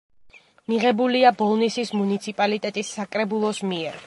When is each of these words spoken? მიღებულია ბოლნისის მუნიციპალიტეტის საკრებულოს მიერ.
მიღებულია 0.71 1.33
ბოლნისის 1.43 1.95
მუნიციპალიტეტის 2.01 2.91
საკრებულოს 2.99 3.67
მიერ. 3.75 3.99